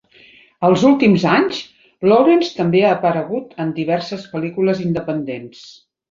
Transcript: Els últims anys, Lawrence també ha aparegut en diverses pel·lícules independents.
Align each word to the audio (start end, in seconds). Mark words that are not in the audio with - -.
Els 0.67 0.83
últims 0.87 1.25
anys, 1.33 1.57
Lawrence 2.11 2.55
també 2.59 2.81
ha 2.87 2.93
aparegut 2.93 3.53
en 3.65 3.73
diverses 3.81 4.23
pel·lícules 4.31 4.81
independents. 4.87 5.61